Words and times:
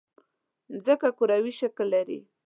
مځکه 0.71 1.09
کروي 1.17 1.53
شکل 1.59 1.85
لري. 1.93 2.19